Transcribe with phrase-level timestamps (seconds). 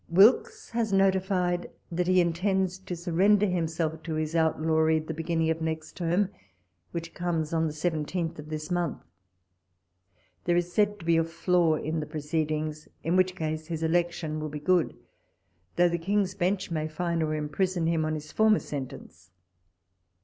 [0.09, 3.79] Wilkes has notified that he intends to surrender WALPOLES LETTERS.
[3.79, 4.35] 131 himself to his
[4.65, 6.29] outlawry, the beginning of next term,
[6.89, 8.97] which comes on the 17th of this month.
[10.45, 14.39] There is said to be a flaw in the proceedings, in which case his election
[14.39, 14.95] will be good,
[15.75, 19.29] though the King's Bench may fine or imprison him on his former sentence.